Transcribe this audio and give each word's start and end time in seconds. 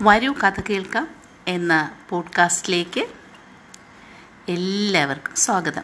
വരൂ 0.00 0.32
കഥ 0.32 0.60
കേൾക്കാം 0.60 1.08
എന്ന 1.48 1.92
പോഡ്കാസ്റ്റിലേക്ക് 2.08 3.06
എല്ലാവർക്കും 4.48 5.36
സ്വാഗതം. 5.36 5.82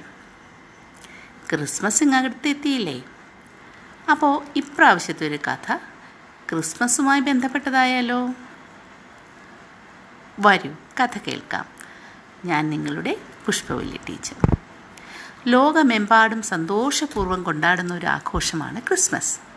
ക്രിസ്മസ് 1.51 2.03
ഇങ്ങടുത്ത് 2.03 2.49
എത്തിയില്ലേ? 2.49 3.03
അപ്പോൾ 4.11 4.45
ഇപ്രാവശ്യത്തെ 4.57 5.27
ഒരു 5.27 5.39
കഥ 5.49 5.77
ക്രിസ്മസുമായി 6.51 7.21
ബന്ധപ്പെട്ടതായാലോ? 7.21 8.31
വരൂ 10.41 10.75
കഥ 11.01 11.19
കേൾക്കാം. 11.27 11.65
ഞാൻ 12.45 12.71
നിങ്ങളുടെ 12.71 13.17
പുഷ്പവല്ലി 13.47 14.01
ടീച്ചർ. 14.09 14.57
ലോകമെമ്പാടും 15.47 16.43
സന്തോഷപൂർവം 16.43 17.43
കൊണ്ടാടുന്ന 17.43 17.95
ഒരു 17.95 18.07
ആഘോഷമാണ് 18.07 18.81
ക്രിസ്മസ്. 18.81 19.52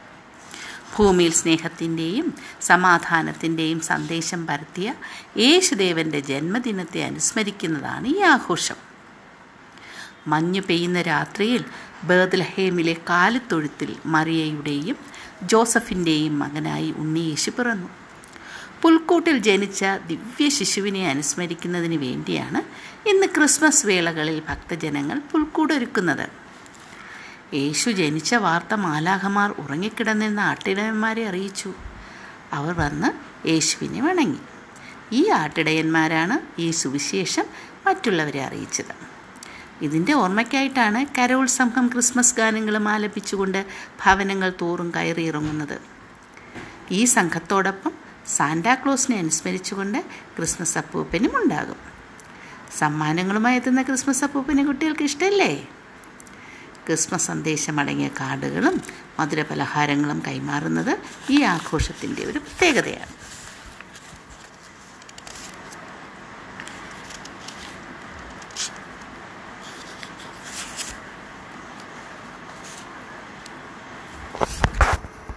ഭൂമിയിൽ 0.93 1.31
സ്നേഹത്തിന്റെയും 1.31 2.33
സമാധാനത്തിന്റെയും 2.61 3.79
സന്ദേശം 3.79 4.47
പരത്തിയ 4.47 4.93
യേശുദേവന്റെ 5.37 6.19
ജന്മദിനത്തെ 6.19 7.03
അനുസ്മരിക്കുന്നതാണ് 7.03 8.05
ഈ 8.05 8.19
ആഘോഷം. 8.19 8.75
മഞ്ഞു 10.27 10.61
പെയ്യുന്ന 10.61 11.01
രാത്രിയിൽ 11.01 11.65
ബേദലഹേമിലെ 12.03 12.93
കാലിത്തൊഴുത്തിൽ 12.93 13.95
മറിയയുടെയും 14.05 14.97
ജോസഫിന്റെയും 15.43 16.39
മകനായി 16.39 16.91
ഉണ്ണിയേശു 16.97 17.51
പിറന്നു. 17.51 17.87
പുൽക്കൂട്ടിൽ 18.81 19.37
ജനിച്ച 19.37 19.85
ദിവ്യ 20.07 20.49
ശിശുവിനെ 20.49 21.09
അനുസ്മരിക്കുന്നതിന് 21.09 21.95
വേണ്ടിയാണ് 21.95 22.61
ഇന്ന് 23.09 23.27
ക്രിസ്മസ് 23.27 23.85
വേളകളിൽ 23.85 24.41
ഭക്തജനങ്ങൾ 24.49 25.19
പുൽക്കൂടൊരുക്കുന്നത്. 25.19 26.44
യേശു 27.53 27.89
ജനിച്ച 27.89 28.35
വാർത്ത 28.35 28.73
മാലാഖമാർ 28.73 29.51
ഉറങ്ങിക്കിടന്നിരുന്ന 29.51 30.39
ആട്ടിടയന്മാരെ 30.39 31.27
അറിയിച്ചു. 31.27 31.73
അവർ 32.53 32.73
വന്ന് 32.73 33.09
യേശുവിനെ 33.47 34.01
വണങ്ങി. 34.01 34.39
ഈ 35.11 35.29
ആട്ടിടയന്മാരാണ് 35.29 36.61
ഈ 36.61 36.71
സുവിശേഷം 36.71 37.45
മറ്റുള്ളവരെ 37.87 38.43
അറിയിച്ചത്. 38.43 38.95
ഇതിന്റെ 39.81 40.13
ഓർമ്മയ്ക്കായിട്ടാണ് 40.13 41.05
കരോൾ 41.17 41.45
സംഘം 41.45 41.87
ക്രിസ്മസ് 41.87 42.35
ഗാനങ്ങളും 42.35 42.89
ആലപിച്ചുകൊണ്ട് 42.89 43.65
ഭവനങ്ങൾ 44.05 44.53
തോറും 44.61 44.91
കയറിയിറങ്ങുന്നത് 44.95 45.81
ഈ 46.91 47.05
സംഘത്തോടൊപ്പം 47.05 47.91
സാന്റാക്ലോസിനെ 48.27 49.17
അനുസ്മരിച്ചുകൊണ്ട് 49.17 49.97
ക്രിസ്മസ് 50.37 50.77
അപ്പൂപ്പനും 50.77 51.43
ഉണ്ടാകും. 51.43 51.77
സമ്മാനങ്ങളുമായി 52.77 53.55
എത്തുന്ന 53.55 53.81
ക്രിസ്മസ് 53.81 54.23
അപ്പൂപ്പനെ 54.23 54.63
കുട്ടികൾക്ക് 54.63 55.03
ഇഷ്ടമല്ലേ 55.03 55.67
ക്രിസ്മസ് 56.87 57.27
സന്ദേശമടങ്ങിയ 57.27 58.07
കാർഡുകളും 58.21 58.75
മധുരപലഹാരങ്ങളും 59.19 60.23
കൈമാറുന്നത് 60.27 60.93
ഈ 61.29 61.41
ആഘോഷത്തിന്റെ 61.55 62.23
ഒരു 62.25 62.39
പ്രത്യേകതയാണ്. 62.39 63.24